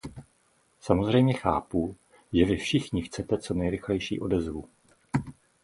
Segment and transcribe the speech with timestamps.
[0.79, 1.95] Samozřejmě chápu,
[2.33, 4.69] že vy všichni chcete co nejrychlejší odezvu.